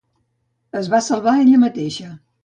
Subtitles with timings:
[0.79, 2.09] Es va salvar ella mateixa